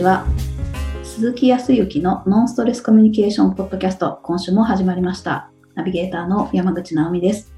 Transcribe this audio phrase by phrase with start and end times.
[0.00, 0.24] ちは。
[1.02, 5.50] 鈴木康之のノンストレスコミュニケーションポッドキャスト、今週も始まりました。
[5.74, 7.52] ナビゲーターの山口直美です。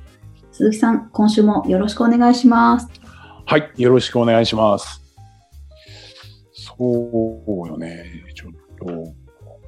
[0.50, 2.88] 鈴木さん、今週もよろしくお願いします。
[3.46, 5.00] はい、よろしくお願いします。
[6.52, 8.86] そうよね、ちょっと、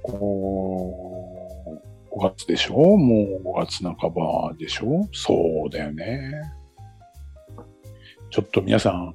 [0.02, 1.78] こ
[2.12, 2.74] う、5月でしょ？
[2.74, 5.08] もう5月半ばでしょ？
[5.12, 5.32] そ
[5.68, 6.32] うだよね。
[8.30, 9.14] ちょっと皆さん、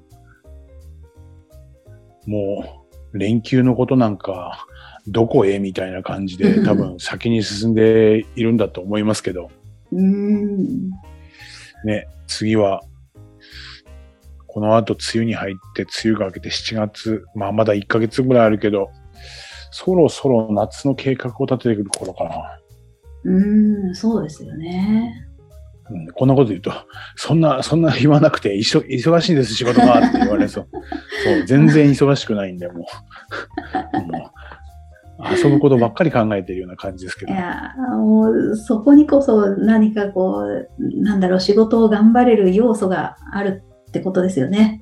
[2.26, 2.79] もう、
[3.14, 4.66] 連休のことなんか、
[5.08, 9.50] どこへみたいな感じで多分先に進んでいるんだと思いますけど、
[9.92, 10.90] うーん。
[11.86, 12.82] ね、次は、
[14.48, 18.90] この後梅雨に入って、梅雨が明けて7月、まあまだ1ヶ月ぐらいあるけど、
[19.72, 22.60] そろそろ夏の計画を立ててくる頃かな。
[23.24, 25.29] うーん、そうですよね。
[25.92, 26.72] うん、こんなこと言うと、
[27.16, 30.68] そんな、そんな言わなくて、いそ忙しいんです、仕事がって言われそう。
[31.24, 34.12] そう、全然忙しくないんで、もう。
[34.12, 34.32] も
[35.20, 37.34] う遊ぶことばっかり考えてるような感じですけど。
[37.34, 44.82] いや、もうそこにこそ何かこう、なんだろう、仕事を頑張れる要素があるってことですよね。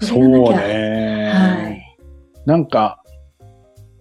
[0.00, 1.32] そうね。
[1.34, 1.96] はい。
[2.46, 3.02] なんか、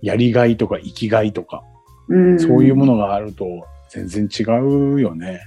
[0.02, 1.64] やりがいとか生きがいとか、
[2.10, 3.46] うん、そういうものがあると
[3.90, 5.42] 全然違うよね。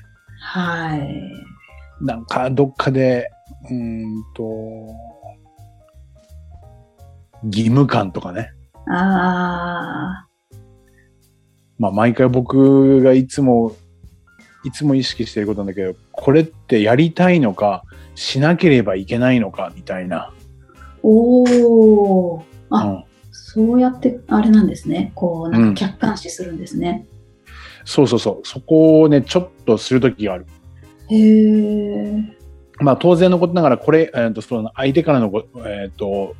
[0.46, 2.04] はい。
[2.04, 3.28] なんかどっかで、
[3.68, 4.44] うーんと、
[7.44, 8.52] 義務感とかね。
[8.88, 10.24] あ
[11.78, 13.74] まあ毎回僕がいつも、
[14.64, 17.82] いつも意識してることなんだけど、これってやりたいのか、
[18.14, 20.16] しなければいけないのか、みたいな。
[20.16, 20.32] あ、
[21.02, 25.10] おお、あうん、そうやってあれなんですね。
[25.16, 27.04] こう、なんか客観視するんですね。
[27.86, 28.46] そうそうそう。
[28.46, 30.46] そこをね、ちょっとするときがある。
[31.08, 32.36] へえ。
[32.80, 36.34] まあ当然のことながら、これ、えー、とその相手からのご、えー、と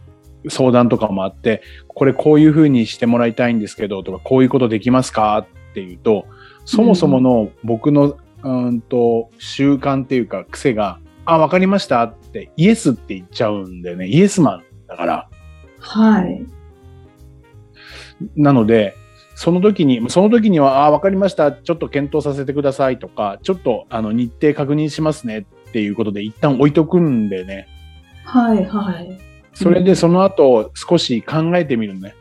[0.49, 6.27] 相談とかもあって、これこういうふうにしてもらいたいんですけど、とか、こういうことできますかっていうと、
[6.65, 14.09] そもそもの僕の、うーんと習慣っていうか癖が、あ、わかりましたって、イエスって言っちゃうんだよね。
[14.09, 15.29] イエスマンだから。
[15.79, 16.45] はい。
[18.35, 18.97] なので、
[19.39, 21.53] その時に、その時には、あ、わかりました。
[21.53, 27.69] ちょっと検討させてくださいとか、ちょっとあの日程確認しますねっていうことで一旦置いとくんでね。
[28.25, 29.19] はい、はい。
[29.53, 32.15] それでその後少し考えてみるね。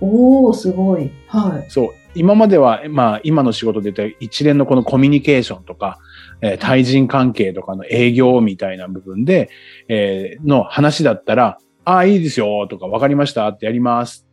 [0.00, 1.10] おお、すごい。
[1.28, 1.70] はい。
[1.70, 1.88] そう。
[2.14, 5.98] 今までは、まあ今の仕事で言った一連のこのコミュニケーションとか、
[6.40, 9.50] えー対人関係とかの営業みたいな部分で、
[9.88, 14.26] えーの話だったら、ああ、いいですよとか、わかりましたってやります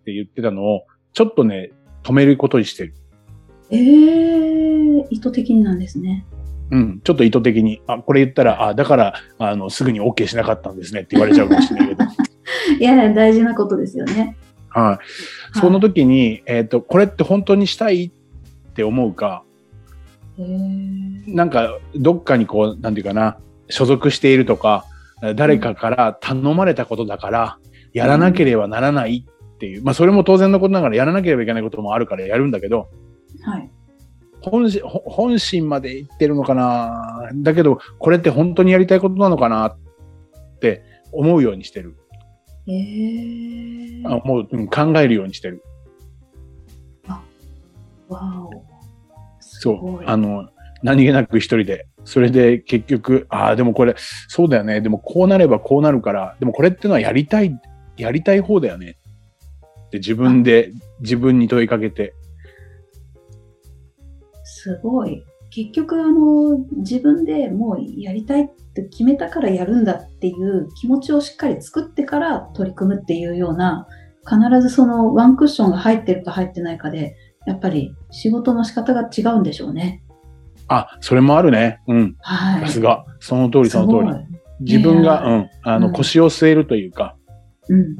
[0.00, 0.86] って言ってたのを、
[1.16, 1.70] ちょっとね、
[2.02, 2.94] 止めることにしてる。
[3.70, 6.26] ええ意図的になんですね。
[6.70, 7.00] うん。
[7.02, 12.04] ちょっと意図的に、あ、これ言ったら、あ、だから、あの、すぐに OK しなかったんですねって言われちゃうかもしれないけど。
[12.78, 14.36] いや、大事なことですよね。
[14.68, 15.00] は
[15.54, 15.58] い。
[15.58, 19.42] その時に、えっ、と、これって本当にしたいって思うか。
[20.36, 23.38] なんか、どっかにこう、なんていうかな、
[23.70, 24.84] 所属しているとか、
[25.34, 27.58] 誰かから頼まれたことだから、
[27.94, 29.24] やらなければならない
[29.56, 32.88] っていう、まあ、それも当然のことながら、やらなければいけないこともあるからやるんだけど、
[33.42, 33.70] はい。
[34.42, 34.70] 本
[35.04, 37.30] 本心まで言ってるのかな？
[37.36, 39.78] だけど、これって本当にやりたいことなのかなっ
[40.60, 41.96] て思うようにしてる。
[42.66, 44.02] へえ。
[44.04, 45.64] あもう、うん考えるようにしてる。
[48.08, 48.50] わお。
[49.40, 49.72] すそ。
[49.72, 50.48] うあの、
[50.82, 51.86] 何気なく一人で。
[52.04, 53.96] それで結局、ああ、でもこれ、
[54.28, 54.80] そうだよね。
[54.80, 57.58] でもこうなればこうなるから、でもこれってのはやりたい、
[57.96, 58.96] やりたい方だよね。
[59.86, 62.14] って自分で、自分に問いかけて。
[64.44, 65.24] すごい。
[65.50, 73.86] 結局、あの、自分でもうやりたいって決めたからやるんだっていう気持ちをしっかり作ってから取り組むっていうような、
[74.28, 80.02] 必ずそのワンクッションが入ってるか入ってないかで、やっぱり仕事の仕方が違うんでしょうね。
[80.68, 81.80] あ、それもあるね。
[81.86, 82.16] うん。
[82.18, 82.60] はい。
[82.62, 83.04] さすが。
[83.20, 84.36] その通り、その通り。
[84.60, 87.16] 自分が、うん、あの、うん腰を据えるというか。
[87.68, 87.96] うん。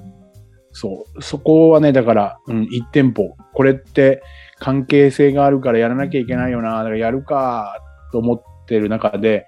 [0.79, 1.23] そう。
[1.23, 3.35] そこはね、だから、うん、一店舗。
[3.55, 4.23] これって
[4.59, 6.77] 関係性があるからやらなきゃいけないよな。
[6.77, 7.81] だからやるか、
[8.13, 9.47] と思ってる中で、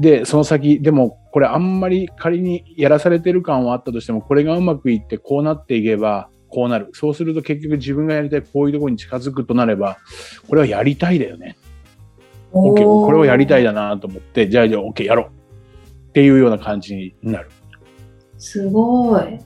[0.00, 6.88] で、その先、でも、これあんまり仮にやらされてる感はあったとしても、これがうまくいってこうなっていけば、こうなる。
[6.94, 9.98] そうすると結局自分がやりたいこういうところに近づくとなれば、
[10.48, 11.58] これはやりたいだよね。
[12.52, 15.26] OK、これをやりたいだなと思って、じゃあじゃあ OK やろう。
[16.08, 17.50] っていうような感じになる。
[18.38, 19.38] すごい。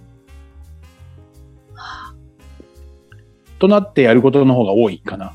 [3.60, 5.32] となってやることの方が多いかな。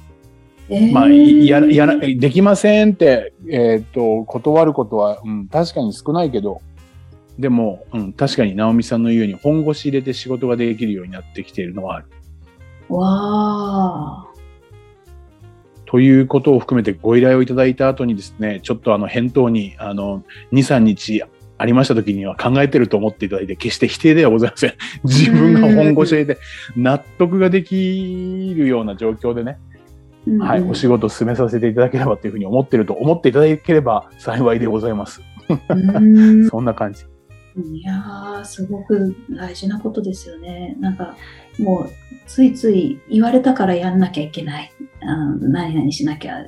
[0.68, 6.60] えーまあ、いやら、やら、できませんって、えっ、と、断ることは、うん、確かに少ないけど、
[7.38, 12.08] でも、うん、確かに直美さんの言うように本腰入れて仕事ができるようになってきているのはある。
[12.90, 14.28] わあ。
[15.86, 21.24] ということを含めてご依頼をいただいた後にですね、ちょっとあの返答に、あの、2、3日
[21.58, 24.74] ありました時には考えてると思っていただいて、決して否定ではございません。
[25.04, 26.42] 自分が本腰入れて
[26.76, 29.58] 納得ができるような状況でね、
[30.28, 35.22] うんはい、お仕事を進めさせていただければというふうに思ってると思っていただければ幸いでございます。
[35.70, 37.06] うん そんな感じ。
[37.58, 40.76] いやー、すごく大事なことですよね。
[40.82, 41.16] なんか、
[41.58, 41.90] もう、
[42.28, 44.72] ついつい言われたからやんなきゃいけない。
[45.02, 46.44] あの何々しなきゃ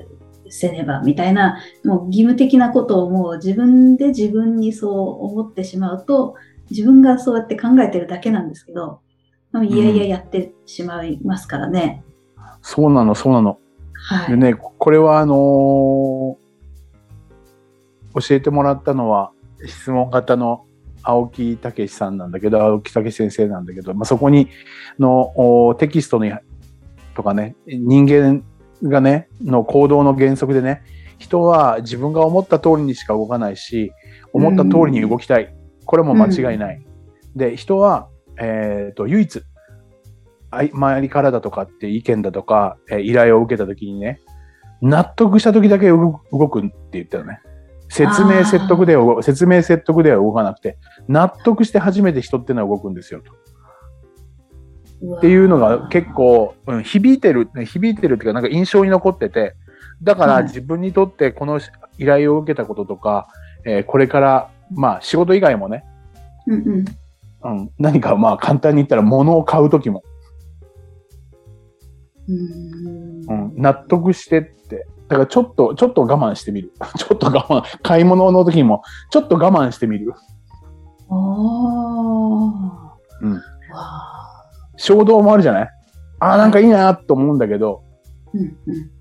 [0.49, 6.35] せねば、みたいな、もう義務的なことをもう自分で自分にそう思ってしまうと、
[6.69, 9.01] 自分がそうやって考えてるだけなんですけど、
[9.63, 12.03] いやいややってしまいますからね。
[12.61, 13.59] そうなの、そうなの。
[13.93, 14.31] はい。
[14.31, 16.47] でね、これはあのー
[18.19, 19.31] 教えてもらったのは
[19.65, 20.65] 質問型の
[21.03, 24.49] 青木武さんなんだけど、青木武先生なんだけど、まあ、そこに
[24.99, 25.31] の
[25.69, 26.31] おテキストに
[27.15, 28.43] とかね、人間
[28.83, 30.83] がね、の行動の原則でね、
[31.17, 33.91] 人は自分が思った通りにしか動かないし、
[34.33, 35.53] 思った通りに動きたい。
[35.85, 36.85] これも間違いない。
[37.35, 38.09] で、人は、
[38.39, 39.41] えっ、と、唯一、
[40.51, 44.21] 周りからだとかって意見だとか、えー依頼を受けた時にね、
[44.81, 47.41] 納得した時だけ動くって言ったよね。
[47.89, 50.77] 説明説得では動く、説明説得では動かなくて、
[51.07, 53.31] 納得して初めて人ってのは動くんですよと。
[55.03, 59.55] っっていうのが結構、うん、響いてる、響いてるっていうか、なんか印象に残ってて、
[60.01, 61.59] だかはいら自分にとってこの
[61.97, 63.27] 依頼を受けたこととか、
[63.65, 65.83] えーこれから、まあ仕事以外もね、
[66.47, 66.85] うん
[67.43, 67.59] うん。
[67.59, 70.03] うん、何かまあ簡単に言ったら物を買うときも、
[72.27, 74.87] うーんうん、納得してって。
[75.07, 76.73] だからちょっと、ちょっと我慢してみる。
[76.97, 77.63] ちょっと我慢。
[77.81, 80.13] 買い物の時にも、ちょっと我慢してみる。
[81.09, 81.15] ああ。
[83.21, 83.41] うんわ
[83.73, 84.16] あ。
[84.77, 85.69] 衝動もあるじゃない？
[86.19, 87.83] ああ、なんかいいなと思うんだけど、
[88.33, 88.91] うんうん。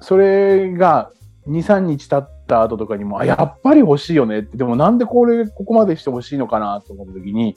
[0.00, 1.12] それが
[1.46, 4.56] 2、3日経った後とかにも、あ、やっぱり欲しいよねって。
[4.56, 7.54] でもなんでこれ、ここまでして欲しいのかなと思った時に、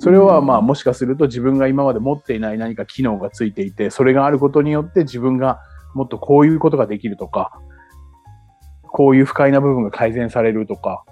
[0.00, 5.60] それはまあもしかすると自分が今まで持っていない何か機能がついていて、それがあることによって自分が
[5.94, 7.58] もっとこういうことができるとか、
[8.90, 11.04] こういう不快な部分が改善されるとか、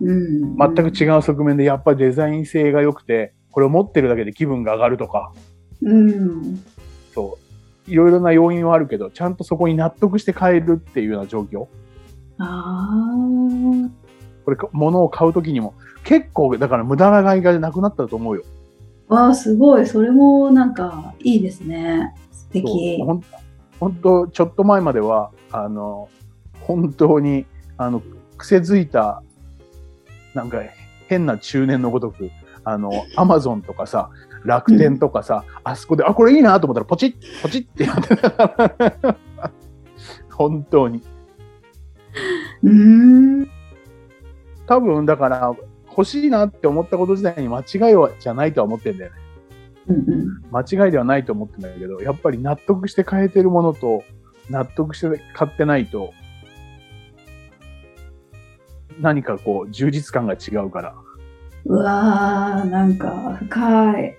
[0.00, 0.56] うん。
[0.56, 5.32] 全く違う側面でやっぱりデザイン性が良くて、これを持ってるだけで気分が上がるとか、
[5.82, 6.64] うん。
[7.14, 7.38] そ
[7.86, 7.90] う。
[7.90, 11.66] いろいろな要因はあるけど、ちゃんとそこに納得して買えるっていうような状況。
[12.38, 13.90] ああ。
[14.44, 18.42] これ、物を買うときにも、結構、だから無駄な買いがなくなったと思うよ。
[19.08, 19.86] わあ、すごい。
[19.86, 22.14] それもなんかいいですね。
[22.30, 23.02] 素敵
[23.78, 26.08] 本当、ちょっと前までは、あの、
[26.60, 27.46] 本当に、
[27.76, 28.02] あの、
[28.38, 29.22] 癖づいた、
[30.34, 30.62] なんか
[31.08, 32.30] 変な中年のごとく、
[32.64, 34.10] あの、アマゾンとかさ、
[34.44, 39.14] 楽天とかさ、あそこで、あ、これいいなと思ったら、ポチッ、ポチッってやってたから、
[40.32, 41.02] 本当に。
[42.62, 43.48] うーん。
[44.66, 45.54] 多分、だから、
[45.88, 49.16] 欲しいなって思ったこと自体に間違いはじゃないとは思ってんだよね。
[49.88, 50.42] うんうん。
[50.50, 54.02] 間違いではないと思ってんだけど、やっぱり納得して買えてるものと、
[54.48, 56.12] 納得して買ってないと、
[59.00, 60.94] 何かこう、充実感が違うから。
[61.64, 64.16] うわあ、なんか深い。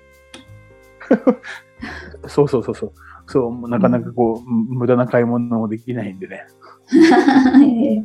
[2.27, 2.91] そうそうそうそう。
[3.27, 6.45] そう、なかなかこう、無駄な買い物もできないんでね。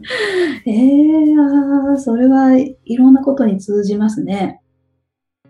[0.67, 4.61] ええああ、それはいろんなことに通じますね。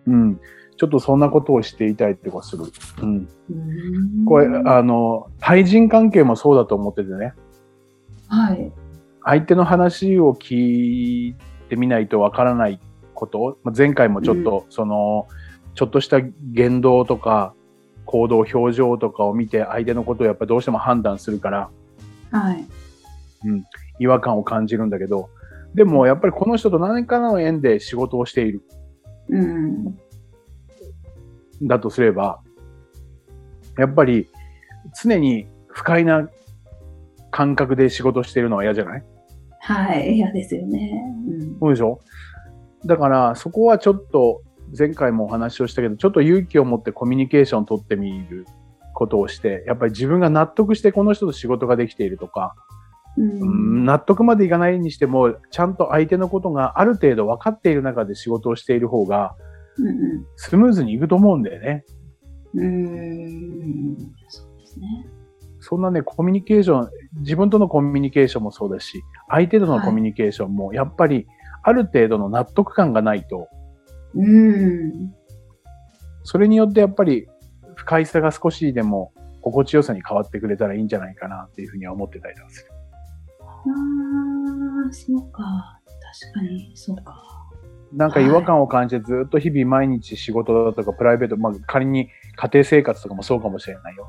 [0.06, 0.40] うん。
[0.76, 2.64] ちょっとそんなことをしていたいってことする。
[3.02, 3.28] うん。
[3.50, 7.34] うーんこれ、あの、対人関係もそうだと思っててね。
[8.28, 8.72] はい。
[9.22, 11.36] 相手の話を聞い
[11.68, 12.80] てみないとわからない
[13.18, 15.26] こと、まあ前回もちょっと、その、
[15.74, 17.54] ちょっとした言動とか、
[18.04, 21.70] 行動、表情とかを見て、相手のことをやっぱりどうしても判断するから、
[22.30, 22.66] はい。
[23.98, 25.28] 違和感を感じるんだけど、
[25.74, 28.62] でもやっぱりこの人と何かの縁で仕事をしている、
[29.28, 29.98] うん。
[31.62, 32.40] だとすれば、
[33.76, 34.28] やっぱり
[35.02, 36.28] 常に不快な
[37.30, 39.02] 感覚で仕事しているのは嫌じゃない？
[39.60, 40.16] はい。
[40.16, 41.02] 嫌ですよね。
[41.28, 41.58] うん。
[41.60, 42.00] そうでしょ？
[42.84, 44.42] だから、そこはちょっと、
[44.78, 48.46] 前回もお話をしたけど、ちょっと勇気を持ってコミュニケーションを取ってみる
[48.94, 52.54] ことをして、やっぱり自分が納得してこの人と仕事ができているとか、
[53.16, 59.34] ううんん納得までいかないにしても、ちゃんと相手のことがある程度分かっている中で仕事をしている方が、
[59.78, 61.84] うんスムーズにいくと思うんだよね。
[62.54, 62.64] うん。
[62.64, 62.92] う
[63.92, 63.96] ん。
[64.28, 65.06] そうですね。
[65.60, 71.26] そんなね、コミュニケーション、自分とのコミュニケーションもそうだし、相手とのコミュニケーションも、やっぱり
[71.68, 73.48] ある程度の納得感がないと、
[74.14, 75.12] うん。
[76.24, 77.28] それによってやっぱり
[77.74, 82.72] 不快さが少しでも心地よさに変わってくれたらいいんじゃないかなっていうふうには思ってたりする。
[83.40, 83.44] あ
[84.88, 85.80] あ、そうか。
[86.32, 87.22] 確かに、そうか。
[87.92, 94.06] なんか違和感を感じてずっと日々毎日仕事だとかプライベート、まあ仮に家庭生活とかもそうかもしれないよ。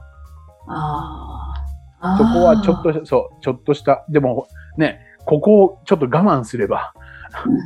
[0.67, 1.53] あ
[2.01, 2.17] あ。
[2.17, 4.47] そこはちょっとそう、ちょっとした、でも
[4.77, 6.93] ね、ここをちょっと我慢すれば、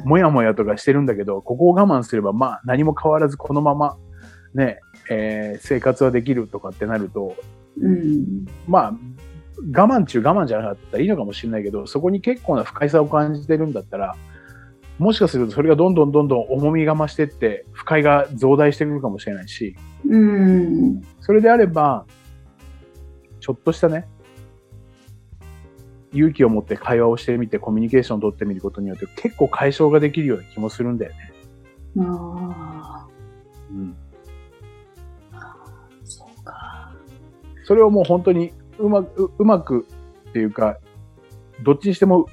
[0.05, 3.97] うもやもやとかしてるんだけど、ここを我慢すれば、まあ何も変わらずこのまま、
[4.53, 4.79] ね、
[5.09, 7.35] えー生活はできるとかってなると、
[7.81, 8.45] うん。
[8.67, 8.93] まあ、
[9.57, 14.15] 我慢中我慢じゃなかったらいいのかもしれないけど、そこに結構な不快さを感じてるんだったら、
[14.99, 19.75] もしかするとそれがどんどんどんどん重みが増してって、不快が増大してくるかもしれないし、
[20.07, 21.01] うん。
[21.21, 22.05] それであれば、
[23.39, 24.07] ちょっとしたね、
[26.13, 31.33] 勇気を持って会話をしてみて、コミュニケーションを取ってみることによって結構解消ができるような気もするんだよね。
[31.99, 33.07] あ
[33.71, 33.95] うん。
[35.33, 35.47] あ。
[36.03, 36.93] そうか。
[37.63, 39.85] それをもう本当にうまく、ううまく
[40.29, 40.77] っていうか、
[41.63, 42.27] どっちにしても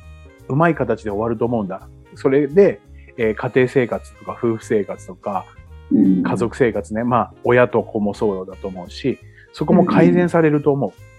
[0.49, 1.88] うまい形で終わると思うんだ。
[2.14, 2.80] それで、
[3.16, 5.46] えー家庭生活とか夫婦生活とか
[5.92, 6.22] うん。
[6.22, 9.18] 家族生活ね、まあ親と子もそうだと思うし、
[9.52, 11.10] そこも改善されると思うん。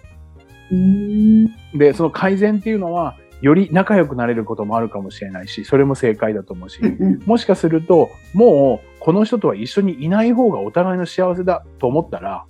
[0.71, 1.77] う。
[1.77, 7.19] で、その改善っていうのは、より仲良くなれることもあるかもしれないし、それも正解だと思うし、うん。
[7.25, 12.45] もしかすると、もうこの人とは一緒にいない方がお互いの幸せだと思ったら、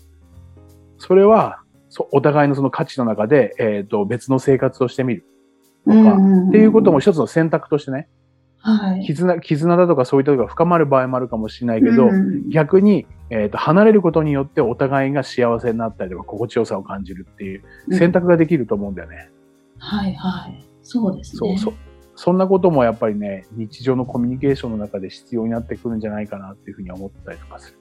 [0.97, 5.25] それは、そお互いのその価値の中で、えっ、と、別の生活をしてみる。
[5.85, 8.07] とか、うんっていうことも一つの選択としてね、
[8.61, 9.05] はい。
[9.05, 19.31] 絆、絆だとかそういったことが深まる場合もあるかもしれないけど、うん逆に、えっ、と、離れることによってお互いが幸せになったりとか心地よさを感じるっていう選択ができると思うんだよね。
[19.79, 20.63] はいはい。
[20.83, 21.37] そうですね。
[21.37, 21.73] そうそう。
[22.15, 27.80] そんなこともやっぱりね、日常のコミュニケーションの中で必要になってくるんじゃないかなっていうふうに思ったりとかする。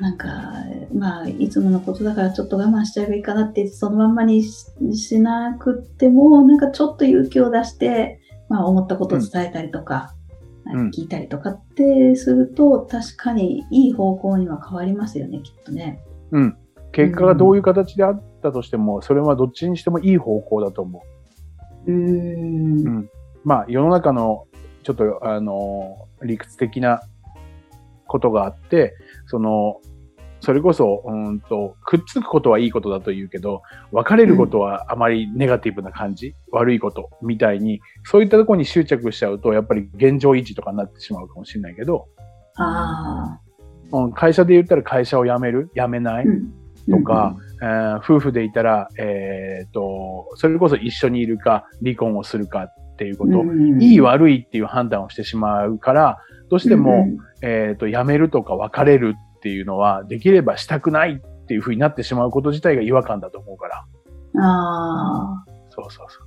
[0.00, 0.28] なんか、
[0.94, 10.20] まあ、いつものことだからちょっと我慢しちゃえばいいかなって、そのまんまにししなくっても、なんかちょっと勇気を出して、まあ、思ったことを伝えたりとか、うん
[10.90, 16.02] 聞いたりとかってすると、確かにいい方向には変わりますよね、きっとね。
[16.30, 16.56] うん。
[16.92, 21.02] 結果がどういう形であったとしても、それはどっちにしてもいい方向だと思
[21.86, 21.92] う。
[21.92, 22.86] うーん。
[22.86, 23.10] うん
[23.42, 24.46] まあ、世の中の
[24.82, 27.00] ちょっと、あの、理屈的な
[28.06, 28.94] ことがあって、
[29.26, 29.80] その、
[30.40, 42.08] それこそ、うんと、くっつくことはいいことだと言うけど、別れることはあまりネガティブな感じ、悪いことみたいに、そういったところに執着しちゃうと、やっぱり現状維持とかになってしまうかもしれないけど、
[42.56, 43.38] あ
[43.92, 43.96] あ。
[43.98, 46.52] うん、会社で言ったら会社を辞める辞めない、うん。
[46.90, 56.18] とか、えー夫婦でいたら、えっ、と、それこそ一緒にいるか、離婚をするかっていうこと、うんいい悪いっていう判断をしてしまうから、
[56.48, 63.86] どうしても、うんえっ、と、辞めるとか別れるっていうのは、できればしたくないっていうふうになってしまうこと自体が違和感だと思うから。
[64.42, 65.44] ああ。
[65.70, 66.26] そうそうそう。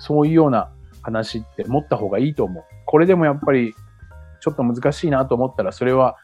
[0.00, 2.64] そういうような話って持った方がいいと思う。
[2.84, 3.74] これでもやっぱり、
[4.40, 6.16] ちょっと難しいなと思ったら、それは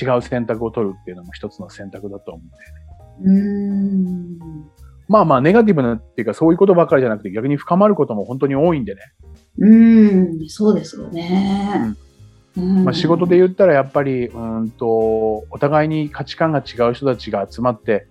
[0.00, 2.82] 違う選択を取るっていうのも一つの選択だと思うんだよね。
[3.24, 4.38] うーん。
[5.08, 9.00] まあまあ、ネガティブなっていうか、そういうことばかりじゃなくて、逆に深まることも本当に多いんでね。
[9.58, 11.72] うーん、そうですよね。
[11.86, 12.11] うん
[12.56, 14.86] まあ、仕事で言ったらやっぱり、うーんと、
[15.50, 18.06] お互いに価値観が違う人たちが集まって、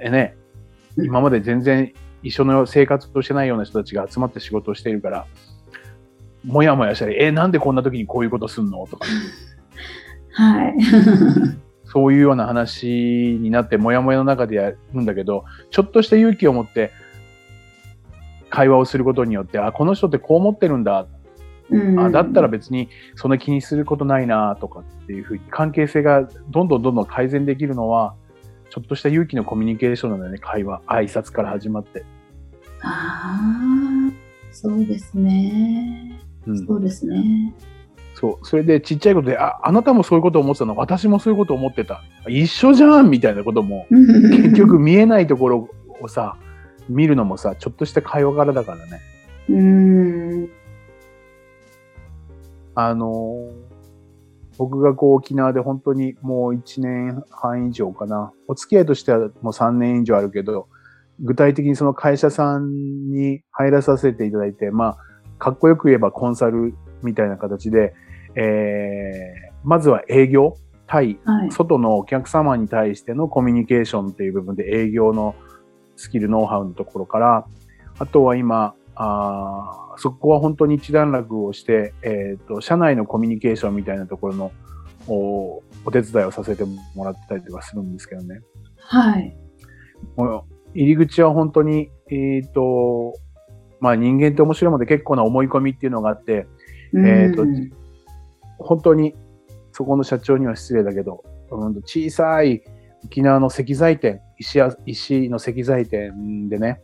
[0.00, 0.36] えね、
[0.96, 5.26] うん今まで全然一緒の生活をしてないような人たちが集まって仕事をしているから、
[6.44, 9.06] もやもやしたり、え、なんでこんな時にこういうことすんのとか、
[10.34, 10.74] はい。
[11.84, 16.90] そういうような話になって、もやもやの中でやるんだけど、ちょっとした勇気を持って、
[18.48, 21.21] 会話をすることによって、あ、この人ってこう思ってるんだうん
[21.98, 28.14] あだったら別にそんな気にすることないなとかっていうふうに関係性がどんどんどんどん改善できるのは、
[28.70, 32.04] ちょっとした勇気のコミュニケーションなんだよね、会話、挨拶から始まって。
[32.82, 33.38] あ
[34.10, 34.12] あ、
[34.50, 36.18] そうですね。
[36.46, 37.54] うん、そうですね。
[38.14, 38.46] そう。
[38.46, 42.02] それでちっちゃいことで、あ、あなたもそういうことを思ってたの、私もそういうことを思ってた。
[42.28, 45.68] 一緒じゃんみたいなことも、結結局、見えないところ
[46.00, 46.36] をさ、
[46.88, 49.00] 見るのもさ、ちょっとした会話からだからね。
[49.48, 50.48] うーん。
[52.74, 53.72] あのー
[54.58, 58.32] 僕がこう沖縄で本当にもう1年半以上かな。
[58.48, 60.68] お付き合いとしてはもう3年以上あるけど、
[61.20, 64.98] 具体的にその会社さんに入らさせていただいて、まあ、
[65.38, 67.94] かっこよく言えばコンサルみたいな形で、
[68.34, 71.50] えー、まずは営業、対はい。
[71.50, 75.34] 外のお客様に対してのコミュニケーションっていう部分で営業の
[75.96, 77.46] スキル、ノウハウのところから、
[77.98, 84.52] あとは今、あそこは本当に一段落をして、えっ、と、社内のコミュニケーションみたいなところの
[85.08, 88.40] おお手伝いをさせてもらってたりとかするんですけどね。
[88.78, 89.36] はい。
[90.16, 90.44] もう
[90.74, 93.14] 入り口は本当に、えっ、と、
[93.80, 96.46] まあ人間って面白いもので結構な思い込みっていうのがあって、
[96.94, 97.72] えーとうん
[98.64, 99.16] 本当に
[99.72, 102.62] そこの社長には失礼だけど、うん小さい
[103.04, 106.80] 沖縄の石材店、石や石の石材店でね、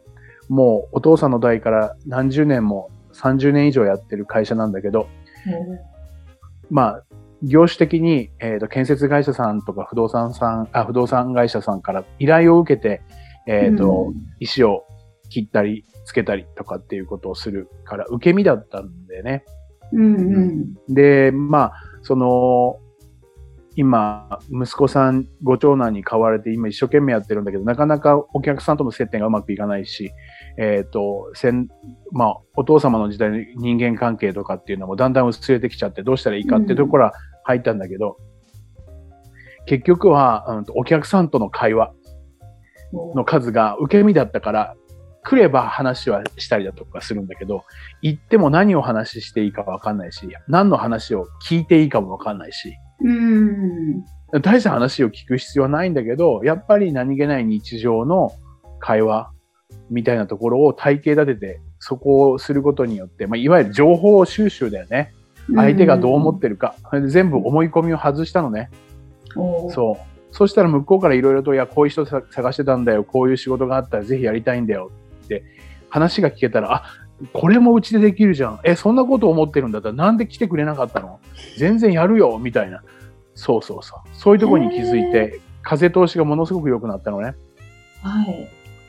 [0.49, 5.09] もうお父さんの代から何十年も30年以上やってる会社なんだけど、
[6.71, 7.05] まあ、
[7.43, 13.03] 業種的に、えーと建設会社さんとか不動産さん、あ、不動産会社さんから依頼を受けて、
[13.47, 14.85] えっ、と、石を
[15.31, 19.45] 切ったり、つけたりとかっていうことをするから、受け身だったんでね。
[19.93, 20.19] うんう
[20.51, 22.79] んで、まあ、その、
[23.75, 30.11] 今、息子さん、ご長男に買われて、今一生懸命やってるんだけど、なかなかお客さんとの接点がうまくいかないし、
[30.61, 31.69] えっ、と、せん、
[32.11, 37.13] まあ、お父様の時代の人間関係とかっていうのもだんだん薄れてきちゃって、どうしたらいいかっていうところは
[37.45, 38.17] 入ったんだけど、
[39.67, 41.93] 結局は、うんと、お客さんとの会話
[43.15, 44.75] の数が受け身だったから、
[45.23, 47.65] 来れば話はしたりだとかするんだけど、
[48.03, 52.75] 行っても何を話していいかわかんないし、何の話を聞いていいかもわかんないし、
[53.05, 54.03] うん。
[54.43, 58.33] 大した話を聞く必要はないんだけど、やっぱり何気ない日常の
[58.81, 59.31] 会話
[59.91, 65.13] みたいなところを体系立てて、そこをすることによって、まあ、いわゆる情報収集だよね。
[65.55, 66.75] 相手がどう思ってるか。
[66.91, 68.71] それで全部思い込みを外したのね。
[69.35, 70.05] そう。
[70.31, 73.03] そしたら向こうからいろいろと、いや、こういう人さ探してたんだよ。
[73.03, 74.91] こういう仕事があったらぜひやりたいんだよ
[75.25, 75.43] って
[75.89, 76.85] 話が聞けたら、あ、
[77.33, 78.61] これもうちでできるじゃん。
[78.63, 81.19] え、そんなこと思ってるんだったらなんで来てくれなかったの？
[81.57, 82.83] 全然やるよみたいな。
[83.35, 83.99] そうそうそう。
[84.13, 87.35] そういうところに気づいて、風通しがものすごく良くなったのね。
[88.03, 88.49] はい。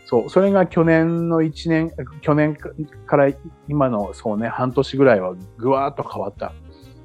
[0.10, 0.30] そう。
[0.30, 2.58] それが去年の1年、去年
[3.06, 3.32] から
[3.68, 6.52] 今のそうね、半年ぐらいはぐわーっと変わった。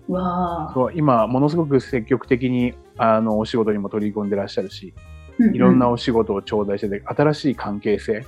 [0.08, 0.72] わあ。
[0.72, 4.94] そう今、ものすごく積極的に、あの、お仕事にも取り込んでらっしゃるし、
[5.38, 8.24] うんいろんなお仕事を頂戴してて、新しい関係性、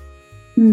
[0.59, 0.67] うん。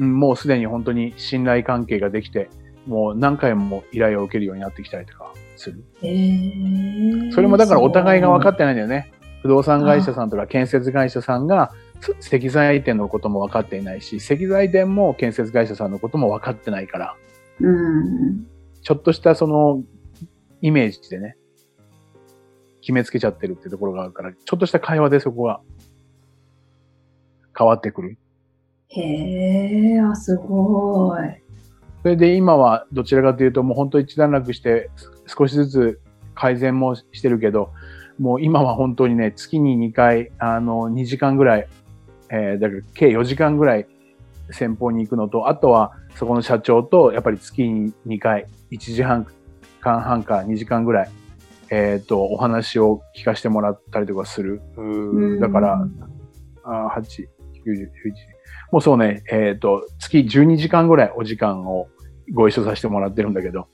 [0.00, 2.50] うんもうすでに本当に信頼関係ができて、
[2.86, 5.82] もう何回も依頼を受けるようになってきたりとかする。
[6.02, 7.32] へえ。
[7.32, 9.10] それもだからお互いが分かっってないんだよね。
[9.42, 11.87] 不動産会社さんとか建設会社さんがつ
[12.20, 17.16] 石材店のことも分かっていないし、石材店も建設会社さんのことも分かってないから、
[17.60, 18.46] うん。
[18.82, 19.82] ちょっとしたその
[20.60, 21.36] イメージでね、
[22.80, 25.60] 決めつけちゃってるってところがあるから、ちょっとした会話でそこが
[27.56, 28.18] 変わってくる。
[28.88, 31.20] へえ、あ、すごい。
[32.02, 36.00] それで今はどちらかというともう本当一段落してす少しずつ
[36.34, 37.70] 改善もしてるけど、
[38.18, 41.68] もう今は本当にね、月に2回、あの、2時間ぐらい、
[42.30, 43.86] えーだから計4時間ぐらい
[44.50, 49.26] 先方に行くのと、あとはそこの社長とやっぱり月に2回、1時間
[49.80, 51.10] 間半か2時間ぐらい、
[51.70, 54.60] えっ、と、お話を聞かせてもらったりとかする。
[55.40, 55.86] だから、
[56.64, 57.26] あ8、9、10、
[57.74, 57.88] 11。
[58.70, 61.88] もうそうね、えっ、と、月12時間ぐらいお時間を
[62.32, 63.68] ご一緒させてもらってるんだけど、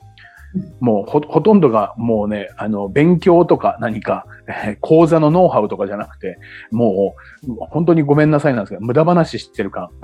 [0.81, 6.39] もうほ、ほとんどがもうね、あの、勉強とか何か、え ー講座のノウハウとかじゃなくて、
[6.71, 7.15] も
[7.47, 9.89] う、本当にごめんなさいなんですけど、無駄話してる感。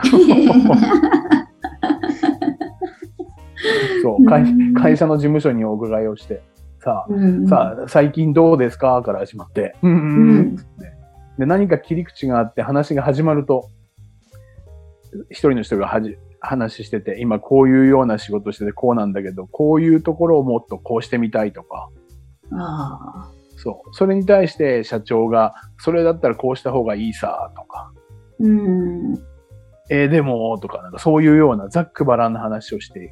[4.02, 4.74] そう、会うん。
[4.74, 6.42] 会社の事務所にお伺いをして、
[6.78, 9.92] さあ、うんさあ、最近どうですかから始まって、うん。
[9.92, 9.96] う
[10.42, 10.56] ん。
[11.38, 13.68] で、何か切り口があって話が始まると、
[15.28, 21.88] 一人の人がはじ話してて、今こういうような仕事しててこうなんだけど、こういうところをもっとこうしてみたいとか、
[22.52, 23.94] あそう。
[23.94, 27.92] それに対して社長が、それだったらこうした方がいいさ、とか、あ。
[28.40, 29.14] うん。
[29.90, 33.10] えーでも、とか、なんかそういうようなざっくばらんな話をしている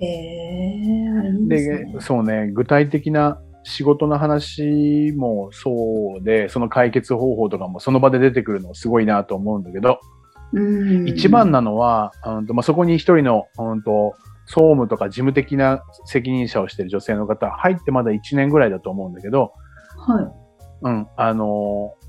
[0.00, 1.96] へえ、あいいでね。
[2.00, 10.13] そうね、具体的な仕事の話もそうで、その解決方法とかもその場で出てくるのすごいなと思うんだけど、うん。
[11.06, 14.14] 一番なのは、うんとまあ、そこに一人の、うんと、
[14.46, 19.52] 総務とか事務的な責任者をしている女性の方、入ってまだ1年ぐらいだと思うんだけど、
[19.96, 20.26] はい。
[20.82, 22.04] うん、あのー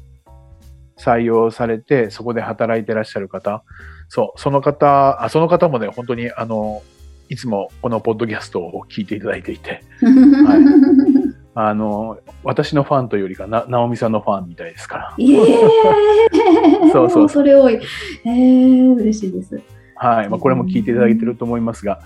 [0.97, 3.63] 採用されて、そこで働いてらっしゃる方、
[4.07, 6.81] そう、その方、あその方もね、本当に、あの
[7.27, 9.81] いつもこのポッドキャストを聞いていただいていて、
[11.57, 15.13] あの私のファンというよりかな、直美さんのファンみたいですから。
[15.17, 16.44] いえそう
[16.91, 17.79] そうそ うそれ多い。
[18.25, 19.61] えー、嬉しいです。
[19.95, 20.29] はい。
[20.29, 21.99] まあ、これも聞いていただいてると思いますが、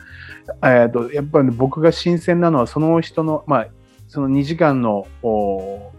[0.64, 3.68] えっと、やっぱりね、僕が新鮮なのは、その人の、まあ、
[4.08, 5.92] その2時間の、お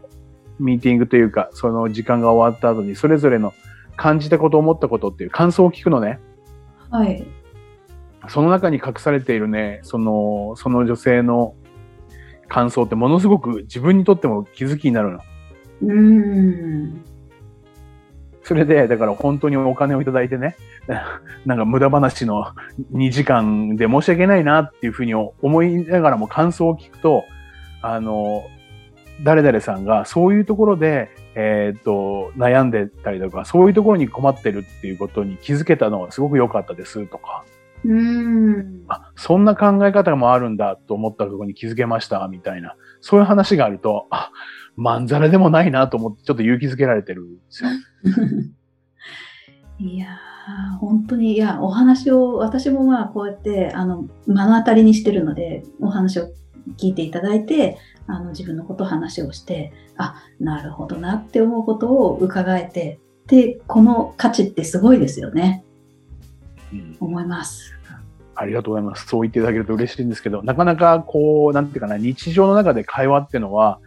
[0.59, 3.55] ミーティングというか、その時間が終わった後に、それぞれの
[3.97, 6.21] 感じたこと、思ったことっていう感想を聞くのね。
[6.91, 7.27] はい。
[8.29, 11.55] その中に隠されているね、その、その女性の
[12.49, 15.21] 感想ってものすごく自分にとっても気づきになるの。
[15.83, 17.05] うん。
[18.51, 20.57] それで、だから本当にお金をいただいてね、
[21.47, 22.47] なんか無駄話の
[22.93, 27.27] 2時間で申し訳ないなっていうふうに思いながらも感想を聞くと、
[27.81, 28.43] あの、
[29.23, 37.45] 誰々さんがそういうところで、えっ、と、悩んでたりとか、そういうところに困ってるっていうことに気づけたのはすごく良かったですとか、
[37.85, 38.83] うん。
[38.89, 42.75] あ、そんな考え方もあるんだと思ったところに気づけました、みたいな。
[43.01, 44.33] そういう話があると、あ、
[44.77, 47.71] まんざらでもないなと思って、ちょっと勇気づけられてるんですよ。
[49.79, 56.31] いやー、本当に、いや、お話を、私もまあ、こうやって、あの、目の当たりにしてるので、お話を
[56.79, 65.65] 聞いていただいて、あの、自分のことを話をして、あ、なるほどなって思うことを伺えて、で、この価値ってすごいですよね。
[66.73, 67.75] うん思います。
[68.35, 69.07] ありがとうございます。
[69.07, 73.81] そう言っていただけると嬉しいんですけど、なかなかこう、なんていうかな、日常の中で会話っていうのは、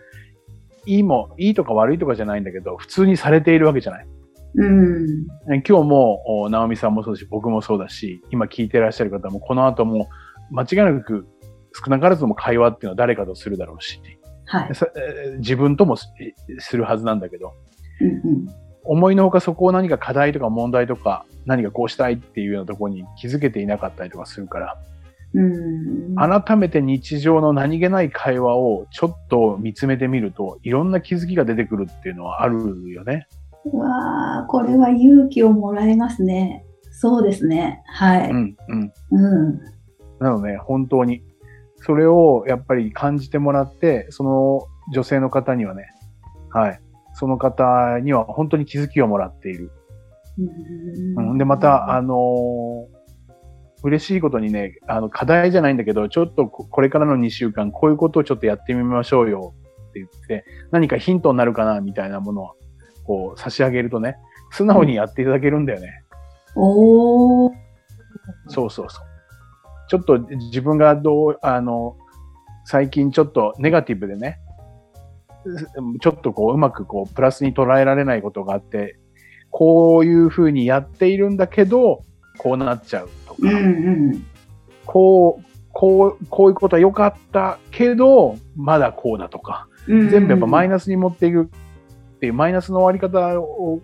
[0.86, 4.08] いいも、いいとか悪いとかじゃないんだけど、普通にされているわけじゃない。
[4.56, 5.26] うん。
[5.48, 10.10] 今日も、お直美さんもそうだし、僕もそうだし、今聞いてらっしゃる方も、この後も、
[10.52, 11.26] 間違いなく、
[11.74, 14.00] 少なからずも会話っていうのは誰かとするだろうし、
[14.46, 14.72] はい。
[15.39, 16.08] 自分ともす
[16.60, 17.54] するはずなんだけど、
[18.02, 18.48] うんうん。
[18.84, 24.92] 思いのほかそこを何か課題とか問題とか、何かこうしたいっていうようなところに気づけていなかったりとかするから、うん。
[26.15, 33.28] 改めて日常の何気ない会話をちょっと見つめてみると、いろんな気づきが出てくるっていうのはあるよね。
[33.65, 36.65] うわあ、これは勇気をもらえますね。
[36.91, 37.82] そうですね。
[37.88, 38.30] はい。
[38.30, 38.93] うん、うん。
[39.12, 39.60] うん。
[40.19, 41.24] なので、本当に。
[41.78, 44.62] それをやっぱり感じてもらって、その
[44.93, 45.88] 女性の方にはね、
[46.52, 46.80] はい。
[47.13, 49.72] その方には本当に気づきをもらっている。
[51.17, 52.92] うん、で、また、あのー
[53.84, 59.54] 嬉しいことにね、あの、課題じゃないんだけど、ちょっとここれからの2週間、こういうことをちょっとやってみましょうよ
[59.89, 62.52] って言って、何かヒントになるかな、みたいなものを、
[63.04, 64.15] こう、差し上げるとね、
[64.52, 66.04] 素直にやっていただけるんだよね。
[66.56, 67.52] おー。
[68.48, 69.06] そうそうそう。
[69.89, 71.98] ちょっと自分がどう、あの、
[72.65, 74.39] 最近ちょっとネガティブでね、
[76.02, 78.98] ちょっとこう、うまくこう、プラスに捉えられないことがあって、
[79.50, 82.04] こういうふうにやっているんだけど、
[82.38, 83.60] こうなっちゃうとか、うんう
[84.15, 84.26] ん。
[84.86, 91.48] こう、こう、こういうことは良かったけど、まだこうだとか、全部やっぱマイナナスに持っていくっ
[92.19, 93.82] ていうマイナスの終わり方を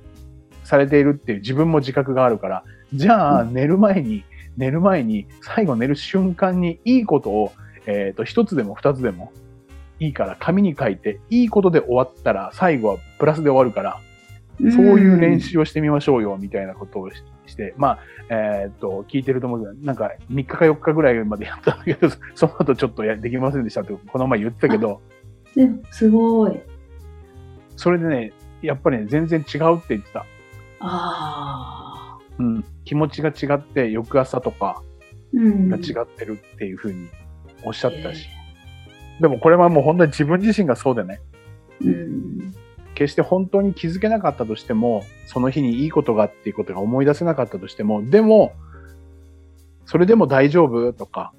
[0.63, 4.23] されているっていう自分も自覚があるから、じゃあ寝る前に、
[4.55, 7.51] 寝る前に、最後寝る瞬間にいいことを、
[7.85, 9.31] えっ、と、一つでも二つでも
[9.99, 13.99] いいから紙に書いて、いいことで終わったら最後はプラスで終わるから、
[14.71, 17.09] そういう練習をしてみましょうよ、みたいなことを
[17.49, 25.01] しして、まあ、えっ、と、聞いてると思うけど、なんか3日か4日ぐらいまでやったんだけど、 その後ちょっとやできませんでしたって、この前言ってたけど、
[25.55, 26.59] でもすごい。
[27.75, 30.25] それでね、やっぱりね、全然違うって言ってた。
[30.79, 32.19] ああ。
[32.37, 32.65] うん。
[32.85, 34.81] 気持ちが違って、翌朝とか
[35.33, 35.69] うん。
[35.69, 37.07] が違ってるっていうふうに
[37.63, 38.27] おっしゃったし。
[39.19, 41.19] でもこれはもう本当に自分自身がそうでね、
[41.81, 42.53] うん。
[42.99, 48.51] 決して本当に気づけなかったとしても、その日にいいことがっていうことが思い出せなかったとしても、でも、
[49.85, 51.31] それでも大丈夫とか、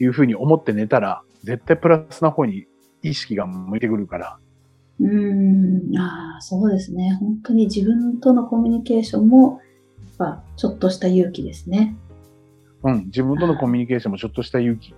[0.00, 2.66] いうふうに思って寝たら、絶対プラスな方に
[3.02, 4.38] 意識が向いてくるから。
[4.98, 5.96] うん。
[5.96, 7.16] ああ、そうですね。
[7.20, 9.60] 本当に自分とのコミュニケーションも、
[10.18, 11.96] やっぱ、ちょっとした勇気ですね。
[12.82, 13.04] うん。
[13.06, 14.92] 自分とのコミュニケーションもちょっとした勇気。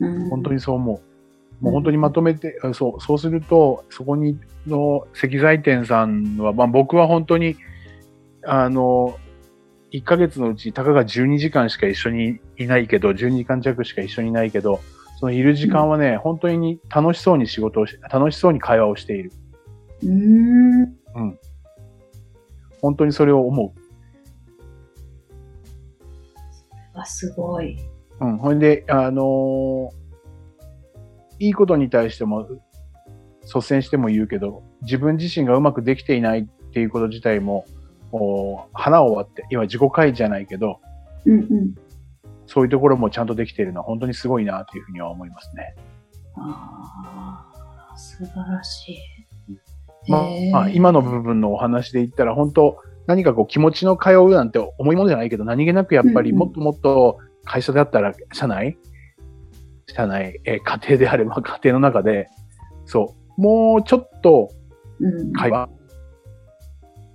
[0.00, 0.28] うん。
[0.30, 1.15] 本当にそう思う。
[1.60, 7.56] もう本当にまとめて、あそう、そうすると、そこにの石材店さんは、まあ僕は本当に、
[8.44, 9.18] あの、
[9.92, 14.80] 1ヶ月のうち、たかが12時間しか一緒にいないけど、12時間弱しか一緒にいないけど、
[15.18, 19.32] そのいる時間はね、本当に楽しそうに仕事をし、楽しそうに会話をしている。
[20.02, 21.38] うん。
[22.82, 23.74] 本当にそれを思
[26.94, 27.76] あ、すごい。
[28.20, 28.26] う。
[28.26, 28.36] うん。
[28.36, 29.90] ほんで、あの
[31.38, 32.48] いいことに対しても、
[33.42, 37.64] 率先しても言うけど、自分自身がうまくできていないっていうこと自体も、
[38.12, 40.80] お花を割って、今自己開示じゃないけど、
[41.24, 41.74] うんうん。
[42.46, 45.74] そういうところもちゃんとできているのは本当にすごいなというふうには思いますね。
[46.36, 47.44] あ
[47.92, 48.98] あ、素晴らしい。
[50.08, 58.78] まあ、今の部分のお話で言ったら本当何かこう気持ちの通うなんて重いものじゃないけど何気なくやっぱりもっともっと会社であったら社内
[59.96, 62.28] 社内、えー家庭であれば 家庭の中で
[62.84, 64.50] そうもうちょっと
[65.00, 65.32] うん。
[65.32, 65.68] 会話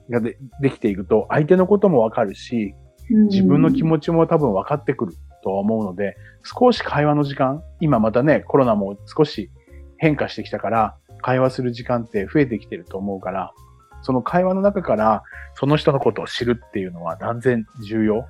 [0.09, 2.75] がでできていくと相手のこともわかるし
[3.09, 3.83] 自分の気ち。
[3.83, 5.13] 持ちも多分分かってくる。
[5.43, 9.51] と思うので、少し会話の時間、今またね、コロナも少し
[9.97, 13.53] 変化してきたから、会話する時間って増えてきてると思うから、
[14.01, 18.25] その会話の中からその人のことを知るっていうのは断然重要。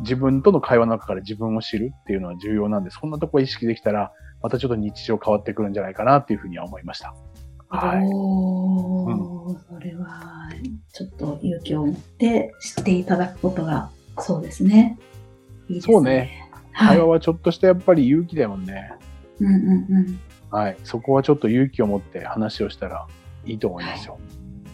[0.00, 4.12] 自分との会話の中から自分を知るっていうのは重要なんで、そんなとこ意識できたら、
[4.42, 7.14] またちょっと日常変わってくるんじゃないかなっていうふうには思いました。
[7.68, 7.98] はい。
[7.98, 10.50] うん、それは、
[10.92, 14.98] ちょっと勇気を持って知っていただくことが、そうですね。
[15.68, 15.92] いいですね。
[15.94, 16.50] そうね。
[16.74, 18.92] 会話はちょっとしたやっぱり勇気だもんね。
[19.38, 20.20] うんうんうん。
[20.50, 20.76] はい。
[20.84, 23.06] そこはちょっと勇気を持って話をしたら
[23.44, 24.18] いいと思いますよ。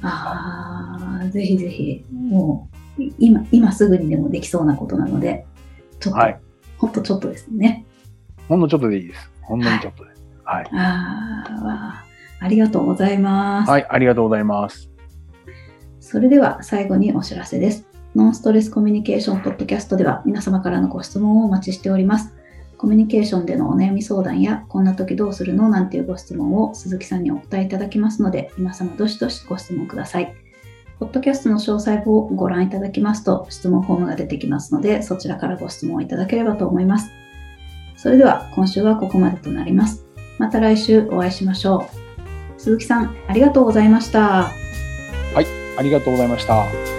[0.01, 2.77] はい、ああ、ぜひぜひ、もう、
[3.18, 5.46] 今、今すぐにでもできそうなことなので、
[6.00, 6.40] ちょっと、はい、
[6.78, 7.85] ほんとちょっとですね。
[8.48, 9.30] ほんのちょっとでいいです。
[9.42, 10.22] ほんのにちょっとです。
[10.44, 10.64] はい。
[10.64, 12.04] はい、ああ、
[12.40, 13.70] ありがとうございます。
[13.70, 14.90] はい、ありがとうございます。
[16.00, 17.87] それでは最後にお知らせです。
[18.14, 22.32] ノンストレスコミュニケーションポッドキャストでは皆様からのご質問をお待ちしております。
[22.78, 30.35] コミュニケーションでのお悩み相談や、こんな時どうするのなんていうご質問を鈴木さんにお答えいただきますので、皆様どしどしご質問ください。
[30.98, 37.11] ポッドキャストの詳細をご覧いただきますと、質問フォームが出てきますので、そちらからご質問いただければと思います。
[37.96, 40.06] それでは、今週はここまでとなります。
[40.38, 41.87] また来週お会いしましょ
[42.56, 42.61] う。
[42.61, 44.50] 鈴木さん、ありがとうございました。
[45.35, 45.46] はい、
[45.78, 46.95] ありがとうございました。